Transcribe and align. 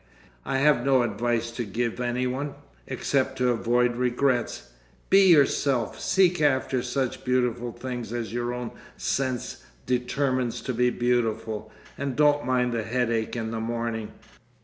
_I 0.45 0.57
have 0.57 0.83
no 0.83 1.03
advice 1.03 1.51
to 1.51 1.63
give 1.63 1.99
anyone,—except 1.99 3.37
to 3.37 3.49
avoid 3.49 3.95
regrets. 3.97 4.71
Be 5.11 5.27
yourself, 5.29 5.99
seek 6.01 6.41
after 6.41 6.81
such 6.81 7.23
beautiful 7.23 7.71
things 7.71 8.11
as 8.11 8.33
your 8.33 8.51
own 8.51 8.71
sense 8.97 9.63
determines 9.85 10.61
to 10.61 10.73
be 10.73 10.89
beautiful. 10.89 11.71
And 11.99 12.15
don't 12.15 12.47
mind 12.47 12.73
the 12.73 12.81
headache 12.81 13.35
in 13.35 13.51
the 13.51 13.59
morning.... 13.61 14.11